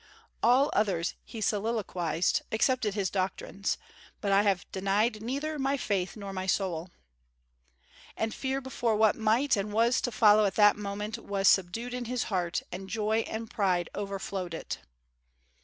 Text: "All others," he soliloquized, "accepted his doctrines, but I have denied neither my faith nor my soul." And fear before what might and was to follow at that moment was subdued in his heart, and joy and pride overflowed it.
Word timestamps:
"All 0.41 0.71
others," 0.73 1.13
he 1.23 1.41
soliloquized, 1.41 2.41
"accepted 2.51 2.95
his 2.95 3.11
doctrines, 3.11 3.77
but 4.19 4.31
I 4.31 4.41
have 4.41 4.65
denied 4.71 5.21
neither 5.21 5.59
my 5.59 5.77
faith 5.77 6.17
nor 6.17 6.33
my 6.33 6.47
soul." 6.47 6.89
And 8.17 8.33
fear 8.33 8.61
before 8.61 8.95
what 8.95 9.15
might 9.15 9.55
and 9.55 9.71
was 9.71 10.01
to 10.01 10.11
follow 10.11 10.45
at 10.45 10.55
that 10.55 10.75
moment 10.75 11.19
was 11.19 11.47
subdued 11.47 11.93
in 11.93 12.05
his 12.05 12.23
heart, 12.33 12.63
and 12.71 12.89
joy 12.89 13.19
and 13.27 13.47
pride 13.47 13.91
overflowed 13.93 14.55
it. 14.55 14.79